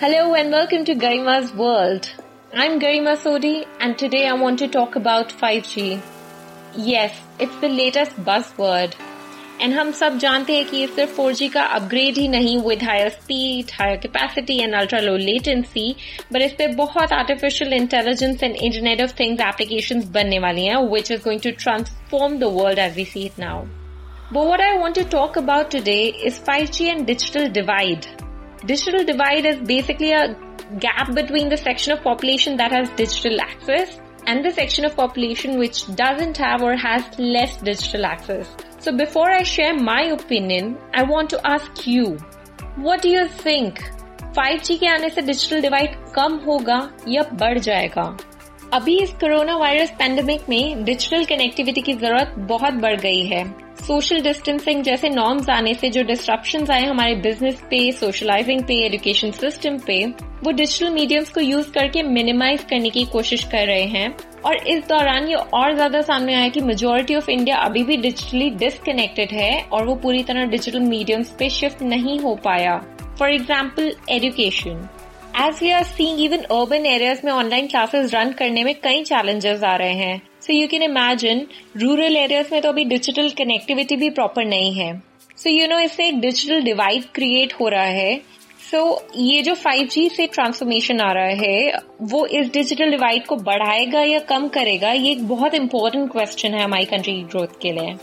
Hello 0.00 0.34
and 0.34 0.50
welcome 0.50 0.84
to 0.84 0.94
Garima's 0.94 1.52
World. 1.52 2.08
I'm 2.52 2.78
Garima 2.78 3.16
Sodi 3.16 3.66
and 3.80 3.98
today 3.98 4.26
I 4.28 4.34
want 4.34 4.58
to 4.60 4.68
talk 4.68 4.96
about 4.96 5.32
5G. 5.32 6.00
Yes, 6.76 7.20
it's 7.38 7.56
the 7.64 7.68
latest 7.68 8.16
buzzword. 8.24 8.94
And 9.60 9.74
हम 9.74 9.90
सब 9.92 10.18
जानते 10.18 10.56
हैं 10.56 10.64
कि 10.68 10.76
ये 10.76 10.86
सिर्फ 10.86 11.16
4G 11.18 11.48
का 11.52 11.62
अपग्रेड 11.76 12.16
ही 12.18 12.26
नहीं 12.28 12.56
with 12.62 12.82
higher 12.82 13.08
speed 13.08 13.70
higher 13.80 13.96
capacity 14.06 14.58
and 14.62 14.74
ultra 14.74 15.00
low 15.00 15.16
latency 15.16 15.94
but 16.32 16.42
इस 16.42 16.52
पे 16.58 16.66
बहुत 16.82 17.12
artificial 17.12 17.72
intelligence 17.72 18.42
and 18.42 18.56
internet 18.56 19.02
of 19.02 19.14
things 19.20 19.40
applications 19.48 20.04
बनने 20.18 20.38
वाली 20.46 20.66
हैं 20.66 20.82
which 20.92 21.10
is 21.10 21.22
going 21.24 21.40
to 21.40 21.50
transform 21.64 22.38
the 22.38 22.52
world 22.60 22.78
as 22.78 22.96
we 22.96 23.04
see 23.14 23.24
it 23.26 23.38
now 23.40 23.64
But 24.32 24.46
what 24.46 24.60
I 24.60 24.76
want 24.78 24.94
to 24.96 25.04
talk 25.04 25.36
about 25.36 25.70
today 25.70 26.08
is 26.08 26.38
5G 26.40 26.86
and 26.90 27.06
digital 27.06 27.48
divide. 27.50 28.06
Digital 28.66 29.04
divide 29.04 29.44
is 29.46 29.60
basically 29.60 30.12
a 30.12 30.36
gap 30.80 31.14
between 31.14 31.48
the 31.48 31.56
section 31.56 31.92
of 31.92 32.02
population 32.02 32.56
that 32.56 32.72
has 32.72 32.88
digital 32.90 33.40
access 33.40 34.00
and 34.26 34.44
the 34.44 34.50
section 34.50 34.84
of 34.84 34.96
population 34.96 35.58
which 35.58 35.94
doesn't 35.94 36.36
have 36.38 36.62
or 36.62 36.76
has 36.76 37.04
less 37.18 37.56
digital 37.58 38.06
access. 38.06 38.48
So 38.78 38.96
before 38.96 39.30
I 39.30 39.42
share 39.42 39.74
my 39.74 40.02
opinion, 40.04 40.78
I 40.94 41.02
want 41.02 41.28
to 41.30 41.46
ask 41.46 41.86
you, 41.86 42.16
what 42.76 43.02
do 43.02 43.08
you 43.08 43.28
think? 43.28 43.78
5G 44.36 44.78
के 44.78 44.86
आने 44.88 45.08
से 45.10 45.22
digital 45.22 45.60
divide 45.62 45.94
कम 46.14 46.36
होगा 46.46 46.78
या 47.08 47.22
बढ़ 47.40 47.58
जाएगा 47.58 48.04
अभी 48.73 48.95
इस 48.99 49.11
corona 49.11 49.55
virus 49.57 49.91
pandemic 49.99 50.41
में 50.49 50.83
डिजिटल 50.85 51.23
कनेक्टिविटी 51.25 51.81
की 51.81 51.93
ज़रूरत 51.93 52.33
बहुत 52.49 52.73
बढ़ 52.73 52.99
गई 53.01 53.23
है। 53.27 53.43
सोशल 53.77 54.21
डिस्टेंसिंग 54.21 54.83
जैसे 54.83 55.09
नॉर्म्स 55.09 55.49
आने 55.49 55.73
से 55.73 55.89
जो 55.89 56.03
डिस्ट्रप्शन 56.03 56.65
आए 56.71 56.83
हमारे 56.85 57.15
बिज़नेस 57.17 57.61
पे 57.69 57.91
सोशलाइजिंग 57.91 58.61
पे 58.63 58.73
एजुकेशन 58.85 59.31
सिस्टम 59.31 59.77
पे, 59.87 60.05
वो 60.05 60.51
डिजिटल 60.51 60.89
मीडियम्स 60.89 61.29
को 61.29 61.41
यूज़ 61.41 61.71
करके 61.71 62.03
मिनिमाइज 62.03 62.63
करने 62.69 62.89
की 62.89 63.05
कोशिश 63.07 63.43
कर 63.45 63.65
रहे 63.67 63.85
हैं। 63.87 64.15
और 64.45 64.67
इस 64.67 64.87
दौरान 64.87 65.27
ये 65.27 65.35
और 65.53 65.73
ज़्यादा 65.75 66.01
सामने 66.01 66.35
आया 66.35 66.49
कि 66.49 66.61
मेजोरिटी 66.61 67.15
ऑफ़ 67.15 67.29
इंडिया 67.29 67.57
अभी 67.59 67.83
भी 67.83 67.97
डिजिटली 67.97 68.49
डिसकनेक्टेड 68.57 69.31
है 69.31 69.51
और 69.63 69.87
वो 69.87 69.95
पूरी 69.97 70.23
तरह 70.23 70.45
डिजिटल 70.47 70.79
मीडियम्स 70.81 71.35
पे 71.39 71.49
शिफ्ट 71.49 71.81
नहीं 71.83 72.19
हो 72.19 72.35
पाया। 72.45 72.77
For 73.19 73.29
example 73.31 73.91
education 74.09 74.87
as 75.39 75.59
we 75.63 75.69
are 75.71 75.83
seeing 75.83 76.19
even 76.21 76.41
urban 76.53 76.85
areas 76.85 77.19
में 77.25 77.31
ऑनलाइन 77.31 77.67
क्लासेस 77.67 78.13
रन 78.13 78.31
करने 78.39 78.63
में 78.63 78.73
कई 78.83 79.03
चैलेंजेस 79.03 79.61
आ 79.63 79.75
रहे 79.75 79.93
हैं। 79.93 80.21
So 80.41 80.53
you 80.53 80.67
can 80.67 80.81
imagine 80.83 81.45
rural 81.77 82.17
areas 82.17 82.47
में 82.51 82.61
तो 82.61 82.69
अभी 82.69 82.83
डिजिटल 82.85 83.29
कनेक्टिविटी 83.37 83.95
भी 83.95 84.09
प्रॉपर 84.09 84.45
नहीं 84.45 84.73
है। 84.73 84.91
सो 85.37 85.49
यू 85.49 85.67
नो 85.67 85.79
इससे 85.79 86.07
एक 86.07 86.19
डिजिटल 86.19 86.61
डिवाइड 86.61 87.05
क्रिएट 87.15 87.53
हो 87.61 87.69
रहा 87.69 87.83
है। 87.83 88.17
सो 88.71 88.77
so, 88.77 89.17
ये 89.17 89.41
जो 89.41 89.55
5G 89.55 90.09
से 90.09 90.27
ट्रांसफॉर्मेशन 90.27 90.99
आ 91.01 91.11
रहा 91.11 91.33
है 91.45 91.79
वो 92.11 92.25
इस 92.25 92.51
डिजिटल 92.53 92.91
डिवाइड 92.91 93.25
को 93.25 93.35
बढ़ाएगा 93.35 94.01
या 94.03 94.19
कम 94.29 94.47
करेगा 94.47 94.91
ये 94.91 95.11
एक 95.11 95.27
बहुत 95.27 95.53
इंपॉर्टेंट 95.53 96.11
क्वेश्चन 96.11 96.53
है 96.53 96.63
हमारी 96.63 96.85
कंट्री 96.85 97.13
की 97.13 97.23
ग्रोथ 97.23 97.59
के 97.61 97.71
लिए। 97.71 97.95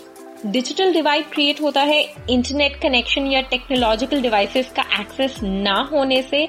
डिजिटल 0.45 0.93
डिवाइड 0.93 1.25
क्रिएट 1.25 1.61
होता 1.63 1.81
है, 1.81 2.01
इंटरनेट 2.31 2.75
कनेक्शन 2.81 3.27
या 3.27 3.41
टेक्नोलॉजिकल 3.51 4.21
डिवाइसेस 4.23 4.73
का 4.77 4.83
एक्सेस 5.01 5.39
ना 5.43 5.77
होने 5.93 6.21
से 6.23 6.43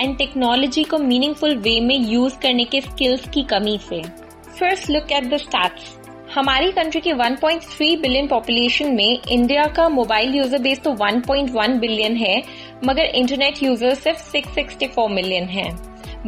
एंड 0.00 0.16
टेक्नोलॉजी 0.18 0.84
को 0.84 0.98
मीनिंगफुल 0.98 1.56
वे 1.56 1.78
में 1.80 1.96
यूज़ 2.10 2.38
करने 2.42 2.64
के 2.64 2.80
स्किल्स 2.80 3.28
की 3.28 3.42
कमी 3.50 3.78
से। 3.80 4.02
First 4.58 4.90
look 4.90 5.12
at 5.12 5.30
the 5.30 5.36
stats 5.36 5.94
हमारी 6.34 6.70
कंट्री 6.72 7.00
की 7.00 7.12
1.3 7.12 8.00
बिलियन 8.02 8.26
पॉपुलेशन 8.26 8.94
में 8.94 9.18
इंडिया 9.30 9.66
का 9.66 9.88
मोबाइल 9.88 10.34
यूज़र 10.34 10.58
बेस 10.58 10.80
तो 10.82 10.94
1.1 11.02 11.78
बिलियन 11.80 12.16
है, 12.16 12.42
मगर 12.84 13.04
इंटरनेट 13.04 13.62
यूज़र 13.62 13.94
सिर्फ़ 13.94 14.30
664 14.30 15.08
मिलियन 15.10 15.48
है। 15.48 15.70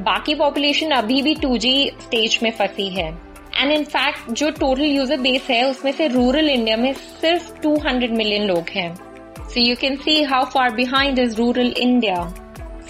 बाकी 0.00 0.34
पॉपुलेशन 0.34 0.90
अभी 0.92 1.22
भी 1.22 1.34
2G 1.36 1.74
स्टेज 2.00 2.38
में 2.42 2.50
फंसी 2.50 2.88
है। 2.90 3.10
एंड 3.58 3.72
इन 3.72 3.84
फैक्ट 3.84 4.30
जो 4.30 4.50
टोटल 4.50 4.84
यूज़र 4.84 5.20
बेस 5.20 5.46
है, 5.50 5.62
उसमें 5.70 5.92
से 5.92 6.08
रूरल 6.08 6.48
इंडिया 6.50 6.76
में 6.76 6.92
सिर्फ़ 6.92 7.50
200 7.62 8.10
मिलियन 8.12 8.42
लोग 8.42 8.68
हैं। 8.70 8.94
So 9.38 9.60
you 9.60 9.76
can 9.76 9.96
see 9.96 10.22
how 10.24 10.44
far 10.44 10.74
behind 10.74 11.18
is 11.18 11.36
rural 11.36 11.72
India 11.78 12.16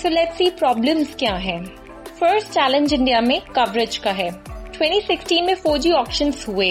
so 0.03 0.09
let's 0.09 0.37
see 0.39 0.51
problems 0.59 1.15
क्या 1.19 1.35
है। 1.37 1.59
फ़र्स्ट 2.21 2.49
चैलेंज 2.49 2.93
इंडिया 2.93 3.21
में 3.21 3.41
कवरेज 3.57 3.97
का 3.97 4.11
है। 4.13 4.31
2016 4.73 5.43
में 5.43 5.55
4G 5.57 5.93
ऑप्शंस 5.95 6.45
हुए। 6.49 6.69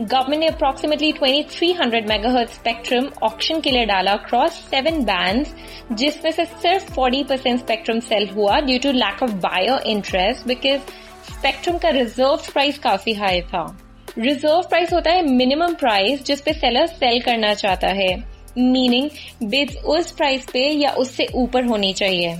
गवर्नमेंट 0.00 0.40
ने 0.40 0.46
अप्रोक्सीमेटली 0.46 1.12
2300 1.12 2.08
मेगाहर्ट्ज 2.08 2.52
स्पेक्ट्रम 2.52 3.08
ऑक्शन 3.22 3.60
के 3.60 3.70
लिए 3.70 3.84
डाला 3.86 4.14
क्रॉस 4.28 4.60
सेवन 4.70 5.02
बैंड्स 5.04 5.54
जिसमें 5.92 6.30
से 6.30 6.44
सिर्फ़ 6.44 6.92
40 6.94 7.24
परसेंट 7.28 7.58
स्पेक्ट्रम 7.58 8.00
सेल 8.00 8.28
हुआ 8.28 8.60
due 8.60 8.78
to 8.82 8.92
lack 8.94 9.22
of 9.22 9.32
buyer 9.46 9.78
interest 9.92 10.46
because 10.48 10.80
spectrum 11.38 11.76
का 11.78 11.88
रिज़र्व 11.88 12.36
प्राइस 12.52 12.78
काफ़ी 12.78 13.12
हाई 13.14 13.40
था। 13.42 13.62
रिज़र्व 14.18 14.62
प्राइस 14.68 14.92
होता 14.92 15.10
है 15.10 15.22
मिनिमम 15.24 15.74
प्राइस 15.74 16.24
जिसपे 16.26 16.52
सेलर 16.52 16.86
सेल 16.86 17.20
करना 17.22 17.52
चाहता 17.54 17.88
है। 17.88 18.08
मीनिंग 18.58 19.10
बिज 19.44 19.76
उस 19.86 20.10
प्राइस 20.12 20.46
पे 20.52 20.60
या 20.60 20.90
उससे 20.92 21.26
ऊपर 21.34 21.64
होनी 21.64 21.92
चाहिए। 21.92 22.34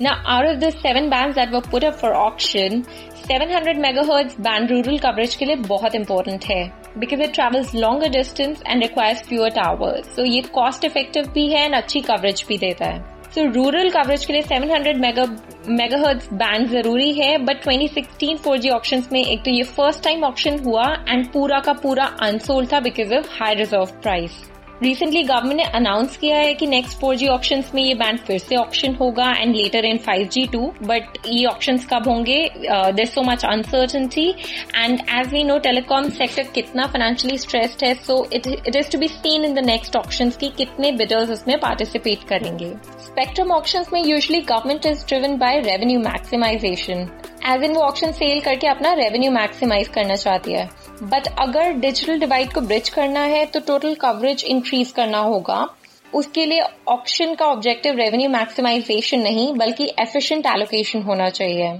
ना 0.00 0.10
out 0.26 0.46
of 0.46 0.56
the 0.56 0.70
seven 0.72 1.08
band 1.10 1.34
that 1.34 1.52
were 1.52 1.60
put 1.70 1.84
auction 2.04 2.82
seven 3.18 3.54
hundred 3.54 3.78
megahertz 3.80 4.34
band 4.40 4.70
rural 4.70 4.98
coverage 4.98 5.34
के 5.34 5.44
लिए 5.44 5.56
बहुत 5.68 5.94
इंपॉर्टेंट 5.94 6.44
है। 6.44 6.64
Because 6.98 7.22
it 7.22 7.34
travels 7.34 7.74
longer 7.74 8.08
distance 8.10 8.62
and 8.66 8.82
requires 8.82 9.22
fewer 9.28 9.50
towers 9.50 10.14
so 10.16 10.24
ये 10.24 10.40
कॉस्ट 10.54 10.84
इफ़ेक्टिव 10.84 11.30
भी 11.34 11.48
है 11.52 11.64
एंड 11.64 11.74
अच्छी 11.74 12.00
कवरेज 12.02 12.44
भी 12.48 12.58
देता 12.58 12.86
है। 12.86 13.13
So, 13.34 13.44
रूरल 13.54 13.90
कवरेज 13.90 14.24
के 14.24 14.32
लिए 14.32 14.42
700 14.42 14.94
मेगा 14.96 15.24
मेगाहर्ट्ज 15.70 16.28
बैंड 16.34 16.68
ज़रूरी 16.68 17.12
है 17.12 17.36
बट 17.44 17.64
2016 17.64 18.38
4G 18.38 18.70
ऑप्शन 18.70 19.02
में 19.12 19.20
एक 19.20 19.44
तो 19.44 19.50
ये 19.50 19.62
फ़र्स्ट 19.70 20.02
टाइम 20.04 20.24
ऑप्शन 20.24 20.58
हुआ 20.64 20.86
एंड 21.08 21.26
पूरा 21.32 21.60
का 21.60 21.72
पूरा 21.82 22.04
अनसोल्ड 22.22 22.72
था 22.72 22.80
because 22.80 23.14
of 23.14 23.30
high 23.32 23.54
reserve 23.54 24.00
price 24.02 24.42
recently 24.84 25.22
government 25.22 25.56
ने 25.56 25.64
अनाउंस 25.74 26.16
किया 26.16 26.36
है 26.36 26.52
कि 26.54 26.66
नेक्स्ट 26.66 26.98
फोर 27.00 27.16
जी 27.16 27.26
ऑप्शन 27.28 27.62
में 27.74 27.82
ये 27.82 27.94
बैंड 27.94 28.18
फिर 28.26 28.38
से 28.38 28.56
ऑप्शन 28.56 28.94
होगा 28.94 29.30
and 29.32 29.54
later 29.56 29.84
in 29.84 29.98
five 30.06 30.26
G 30.32 30.46
too 30.52 30.60
but 30.82 31.18
ये 31.26 31.44
ऑप्शन 31.46 31.78
कब 31.92 32.08
होंगे? 32.08 32.38
There 32.60 33.06
so 33.06 33.22
much 33.22 33.44
uncertainty 33.44 34.28
and 34.76 35.00
as 35.10 35.32
we 35.32 35.42
know 35.44 35.58
telecom 35.66 36.08
sector 36.18 36.42
कितना 36.54 36.86
फाइनेंशियली 36.86 37.38
स्ट्रेस्ड 37.38 37.84
है 37.84 37.94
so 37.96 38.16
it 38.32 38.46
it 38.46 38.76
is 38.76 38.90
to 38.92 38.98
be 38.98 39.08
seen 39.08 39.44
in 39.44 39.54
the 39.54 39.64
next 39.66 39.96
auction 39.96 40.30
की 40.40 40.48
कितने 40.58 40.92
bidders 40.92 41.30
उसमें 41.30 41.58
participate 41.60 42.28
करेंगे. 42.28 42.72
Spectrum 43.06 43.52
auction 43.52 43.84
में 43.92 44.02
usually 44.04 44.40
government 44.42 44.86
is 44.86 45.06
driven 45.06 45.36
by 45.38 45.60
revenue 45.62 46.00
maximization 46.00 47.08
as 47.48 47.62
in 47.64 47.74
वो 47.74 47.82
auction 47.82 48.12
cell 48.12 48.40
करके 48.40 48.66
अपना 48.68 48.92
रेवेन्यू 48.94 49.30
मैक्सिमाइज 49.32 49.88
करना 49.94 50.16
चाहती 50.16 50.52
है. 50.52 50.68
बट 51.02 51.26
अगर 51.40 51.72
डिजिटल 51.74 52.18
डिवाइड 52.20 52.52
को 52.52 52.60
ब्रिज 52.62 52.88
करना 52.88 53.20
है 53.22 53.44
तो 53.46 53.60
टोटल 53.60 53.94
कवरेज 53.94 54.44
इंक्रीज 54.44 54.92
करना 54.92 55.18
होगा। 55.20 55.66
उसके 56.12 56.44
लिए 56.46 56.62
ऑप्शन 56.88 57.34
का 57.34 57.46
ऑब्जेक्टिव 57.46 57.96
रेवेन्यू 57.96 58.28
मैक्सिमाइजेशन 58.30 59.20
नहीं, 59.20 59.52
बल्कि 59.54 59.92
एफिशिएंट 60.00 60.46
एलोकेशन 60.46 61.02
होना 61.02 61.28
चाहिए। 61.30 61.72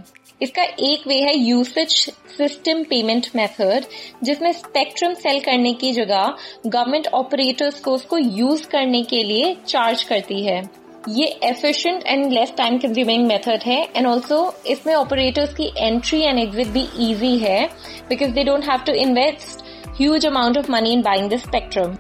इसका 0.43 0.63
एक 0.63 1.07
वे 1.09 1.21
है 1.21 1.37
यूसेज 1.39 1.91
सिस्टम 2.37 2.83
पेमेंट 2.85 3.27
मेथड 3.37 3.85
जिसमें 4.25 4.53
स्पेक्ट्रम 4.53 5.15
सेल 5.15 5.41
करने 5.41 5.73
की 5.75 5.93
जगह 5.93 6.35
गवर्नमेंट 6.67 7.07
ऑपरेटर्स 7.15 7.81
को 7.81 7.93
उसको 7.93 8.19
यूज़ 8.19 8.67
करने 8.69 9.03
के 9.05 9.23
लिए 9.23 9.55
चार्ज 9.67 10.03
करती 10.03 10.45
है। 10.47 10.63
ये 11.09 11.25
efficient 11.45 12.03
and 12.07 12.33
less 12.33 12.53
time 12.57 12.77
consuming 12.79 13.27
method 13.27 13.63
है 13.67 13.77
एंड 13.97 14.07
ऑल्सो 14.07 14.37
इसमें 14.67 14.95
ऑपरेटर्स 14.95 15.53
की 15.55 15.67
एंट्री 15.79 16.21
एंड 16.21 16.39
एग्जिट 16.39 16.69
भी 16.69 16.83
इजी 17.09 17.37
है 17.39 17.67
because 18.09 18.31
they 18.35 18.45
don't 18.45 18.65
have 18.69 18.85
to 18.87 18.93
invest 18.93 19.65
huge 19.99 20.27
amount 20.27 20.59
of 20.59 20.71
money 20.73 20.93
in 20.93 21.03
buying 21.03 21.29
the 21.31 21.37
spectrum 21.39 21.97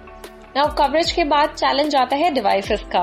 now 0.56 0.74
coverage 0.76 1.12
के 1.12 1.24
बाद 1.24 1.50
चैलेंज 1.50 1.94
आता 1.94 2.16
है 2.16 2.30
डिवाइसेस 2.34 2.84
का. 2.92 3.02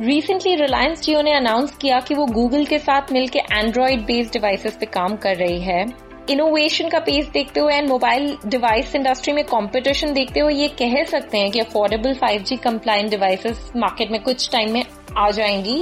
रिसेंटली 0.00 0.54
रिलायंस 0.54 1.02
जियो 1.02 1.22
ने 1.22 1.32
अनाउंस 1.32 1.76
किया 1.76 2.00
कि 2.00 2.14
वो 2.14 2.26
गूगल 2.26 2.64
के 2.64 2.78
साथ 2.78 3.12
मिलकर 3.12 3.54
एंड्रॉइड 3.54 4.04
बेस्ड 4.06 4.32
डिवाइसेस 4.32 4.76
पे 4.80 4.86
काम 4.86 5.16
कर 5.16 5.36
रही 5.36 5.60
है. 5.60 5.84
इनोवेशन 6.30 6.88
का 6.88 6.98
पेस 6.98 7.28
देखते 7.28 7.60
हुए 7.60 7.74
एंड 7.74 7.88
मोबाइल 7.88 8.38
डिवाइस 8.46 8.94
इंडस्ट्री 8.94 9.32
में 9.32 9.44
कंपटीशन 9.44 10.12
देखते 10.12 10.40
हुए 10.40 10.54
ये 10.54 10.68
कह 10.68 11.04
सकते 11.04 11.38
हैं 11.38 11.50
कि 11.50 11.60
affordable 11.60 12.14
5G 12.14 12.42
G 12.42 12.56
compliant 12.56 13.10
devices 13.10 13.72
market 13.76 14.10
में 14.10 14.22
कुछ 14.22 14.50
टाइम 14.52 14.72
में 14.72 14.84
आ 15.18 15.30
जाएँगी। 15.30 15.80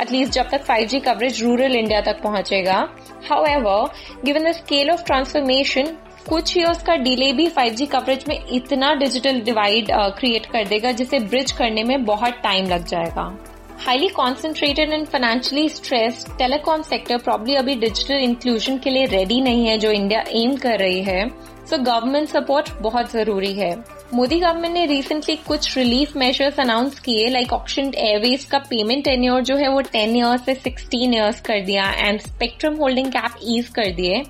एटलीस्ट 0.00 0.32
uh, 0.32 0.34
जब 0.34 0.48
तक 0.50 0.64
5G 0.66 1.04
कवरेज 1.04 1.42
रूरल 1.44 1.76
इंडिया 1.76 2.00
तक 2.00 2.22
पहुंचेगा। 2.22 2.88
However 3.44 3.88
given 4.24 4.44
the 4.44 4.52
scale 4.52 4.90
of 4.90 5.04
transformation 5.04 5.96
कुछ 6.28 6.56
ईयर्स 6.56 6.82
का 6.82 6.96
डिले 6.96 7.32
भी 7.32 7.50
5G 7.50 7.86
कवरेज 7.86 8.24
में 8.28 8.44
इतना 8.52 8.94
डिजिटल 8.94 9.40
डिवाइड 9.40 9.86
क्रिएट 9.92 10.46
कर 10.46 10.64
देगा 10.64 10.92
जिसे 10.92 11.18
ब्रिज 11.18 11.52
करने 11.52 11.84
में 11.84 12.04
बहुत 12.04 12.32
टाइम 12.32 12.66
लग 12.66 12.84
जाएगा। 12.84 13.38
Highly 13.78 14.08
concentrated 14.08 14.92
and 14.92 15.06
financially 15.06 15.68
stress 15.68 16.24
telecom 16.38 16.82
sector 16.82 17.18
probably 17.18 17.54
अभी 17.54 17.74
डिजिटल 17.74 18.14
इंक्लूजन 18.14 18.78
के 18.78 18.90
लिए 18.90 19.04
रेडी 19.06 19.40
नहीं 19.40 19.66
है, 19.66 19.76
जो 19.78 19.90
इंडिया 19.90 20.24
एम 20.34 20.56
कर 20.56 20.78
रही 20.78 21.02
है। 21.02 21.28
सो 21.70 21.78
गवर्नमेंट 21.78 22.28
सपोर्ट 22.28 22.70
बहुत 22.82 23.10
ज़रूरी 23.12 23.52
है। 23.52 23.70
मोदी 24.14 24.38
गवर्नमेंट 24.40 24.74
ने 24.74 24.84
रिसेंटली 24.86 25.36
कुछ 25.36 25.76
रिलीफ 25.78 26.16
मेजर्स 26.16 26.60
अनाउंस 26.60 27.00
किए 27.00 27.28
लाइक 27.30 27.52
ऑक्शन 27.52 27.92
एयरवेज 27.96 28.44
का 28.44 28.58
पेमेंट 28.70 29.04
टेन्योर 29.04 29.42
जो 29.42 29.56
है 29.56 29.68
वो 29.68 29.82
10 29.82 30.16
इयर्स 30.16 30.44
से 30.44 30.54
सिक्सटीन 30.54 31.14
ईयर्स 31.14 31.40
कर 31.40 31.60
दिया 31.60 31.90
and 31.90 32.20
spectrum 32.20 32.74
holding 32.74 33.08
cap 33.08 33.38
ease 33.44 33.68
कर 33.68 33.90
दिए। 33.92 34.22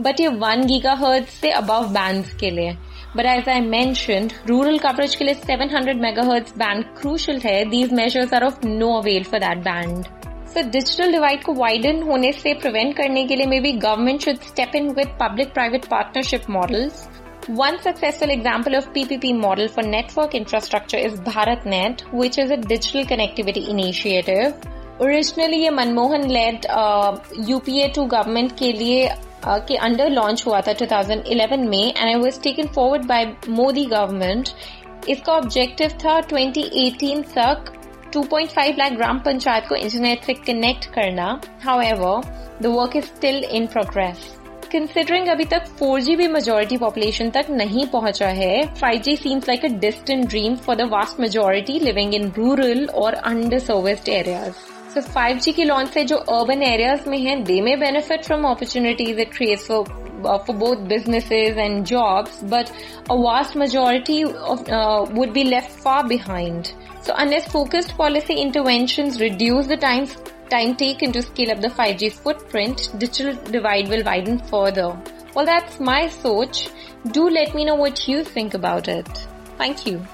बट 0.00 0.20
ये 0.20 0.28
वन 0.28 0.64
गीगा 0.66 0.92
हर्ज 0.94 1.26
से 1.32 1.50
अबव 1.52 1.88
बैंड 1.88 2.24
के 2.40 2.50
लिए। 2.50 2.76
But 3.16 3.26
as 3.26 3.48
I 3.48 3.60
mention 3.60 4.28
rural 4.48 4.78
coverage 4.78 5.14
के 5.14 5.24
लिए 5.24 5.34
700 5.34 5.94
मेगाहर्ट्ज 6.00 6.52
बैंड 6.58 6.84
क्रूशल 7.00 7.40
है 7.44 7.64
these 7.70 7.92
measures 7.92 8.34
are 8.34 8.44
of 8.44 8.66
no 8.66 8.92
avail 8.98 9.24
for 9.24 9.40
that 9.40 9.64
band 9.64 10.04
so 10.54 10.68
digital 10.70 11.12
divide 11.12 11.42
को 11.42 11.54
वाइडन 11.54 12.02
होने 12.02 12.32
से 12.32 12.54
प्रिवेंट 12.54 12.96
करने 12.96 13.24
के 13.26 13.36
लिए 13.36 13.72
government 13.72 14.24
should 14.24 14.48
step 14.48 14.74
in 14.76 14.90
with 14.94 15.18
public 15.20 15.52
private 15.54 15.84
partnership 15.84 16.50
models 16.50 17.06
One 17.46 17.78
successful 17.78 18.30
example 18.30 18.74
of 18.74 18.90
PPP 18.94 19.38
model 19.38 19.68
for 19.68 19.82
network 19.82 20.34
infrastructure 20.34 20.96
is 20.96 21.20
BharatNet, 21.20 22.00
which 22.10 22.38
is 22.38 22.50
a 22.50 22.56
digital 22.56 23.04
connectivity 23.04 23.68
initiative. 23.68 24.54
Originally 24.98 25.58
ये 25.58 25.70
Manmohan 25.70 26.24
led 26.30 26.66
uh, 26.66 27.18
UPA 27.46 27.90
to 27.92 28.06
government 28.08 28.56
के 28.58 28.72
लिए 28.72 29.08
uh, 29.08 29.33
के 29.46 29.76
under 29.76 30.10
launch 30.10 30.44
हुआ 30.46 30.60
था 30.60 30.72
2011 30.72 31.66
में 31.68 31.86
and 31.86 32.06
I 32.06 32.14
was 32.14 32.40
taken 32.42 32.66
forward 32.66 33.06
by 33.06 33.24
Modi 33.48 33.84
government 33.84 34.48
इसका 35.08 35.32
objective 35.32 35.98
था 36.04 36.20
2018 36.28 37.22
तक 37.34 37.72
2.5 38.16 38.78
लाख 38.78 38.92
ग्राम 38.92 39.18
पंचायत 39.18 39.66
को 39.68 39.74
इंटरनेट 39.74 40.24
से 40.24 40.34
कनेक्ट 40.34 40.84
करना. 40.94 41.40
However 41.80 42.32
the 42.62 42.66
work 42.66 42.96
is 42.96 43.04
still 43.04 43.44
in 43.44 43.66
progress 43.66 44.34
considering 44.72 45.28
अभी 45.28 45.44
तक 45.44 45.66
4G 45.80 46.16
भी 46.16 46.28
मेजोरिटी 46.28 46.76
पॉपुलेशन 46.76 47.30
तक 47.30 47.50
नहीं 47.50 47.86
पहुँचा 47.86 48.28
है 48.28 48.62
5G 48.74 49.16
seems 49.16 49.48
like 49.48 49.64
a 49.64 49.68
distant 49.80 50.28
dream 50.28 50.56
for 50.56 50.76
the 50.76 50.88
vast 50.92 51.20
majority 51.20 51.78
living 51.80 52.14
in 52.14 52.32
rural 52.36 52.86
और 52.86 53.14
अंडर 53.14 53.58
सर्विस्ड 53.58 54.08
एरियाज़ 54.08 54.73
सो 54.93 55.01
5G 55.13 55.53
की 55.53 55.63
लॉन्च 55.63 55.89
से 55.93 56.03
जो 56.11 56.17
अर्बन 56.37 56.63
एरियाज 56.63 57.07
में 57.07 57.17
हैं 57.19 57.43
they 57.43 57.61
may 57.61 57.75
benefit 57.85 58.25
from 58.25 58.47
opportunities 58.49 59.19
it 59.19 59.33
creates 59.33 59.67
for 59.67 59.97
uh, 60.25 60.37
for 60.39 60.53
both 60.53 60.87
businesses 60.87 61.57
and 61.57 61.85
jobs, 61.85 62.39
but 62.43 62.71
a 63.09 63.21
vast 63.21 63.55
majority 63.55 64.23
of, 64.23 64.67
uh, 64.69 65.05
would 65.11 65.33
be 65.33 65.43
left 65.43 65.71
far 65.71 66.07
behind. 66.07 66.73
So 67.01 67.13
unless 67.17 67.47
focused 67.51 67.95
policy 67.97 68.35
interventions 68.35 69.19
reduce 69.21 69.67
the 69.67 69.77
time 69.77 70.07
time 70.49 70.75
taken 70.75 71.11
to 71.11 71.21
scale 71.21 71.51
up 71.51 71.61
the 71.61 71.69
5G 71.69 72.11
footprint, 72.11 72.89
digital 72.97 73.35
divide 73.51 73.87
will 73.87 74.03
widen 74.03 74.39
further. 74.39 74.99
Well, 75.35 75.45
that's 75.45 75.79
my 75.79 76.07
soch. 76.07 76.71
Do 77.11 77.29
let 77.29 77.53
me 77.53 77.65
know 77.65 77.75
what 77.75 78.07
you 78.07 78.23
think 78.23 78.55
about 78.55 78.87
it. 78.87 79.07
Thank 79.57 79.85
you. 79.85 80.05